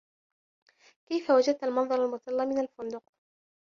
كيف 1.05 1.29
وجدت 1.31 1.63
المنظر 1.63 2.05
المطل 2.05 2.45
من 2.47 2.59
الفندق؟ 2.59 3.03